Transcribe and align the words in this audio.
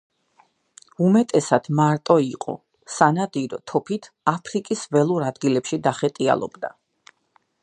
უმეტესად 1.07 1.69
მარტო 1.81 2.17
იყო, 2.29 2.57
სანადირო 2.95 3.61
თოფით 3.73 4.11
აფრიკის 4.35 4.85
ველურ 4.97 5.31
ადგილებში 5.33 5.85
დახეტიალობდა. 5.91 6.79